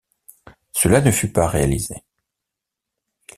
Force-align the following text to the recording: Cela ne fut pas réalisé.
Cela 0.73 0.99
ne 0.99 1.11
fut 1.11 1.31
pas 1.31 1.47
réalisé. 1.47 2.03